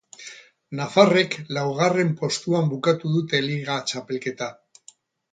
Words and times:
Nafarrek 0.77 1.35
laugarren 1.57 2.09
postuan 2.21 2.71
bukatu 2.71 3.11
dute 3.17 3.41
liga 3.49 3.75
txapelketa. 3.91 4.49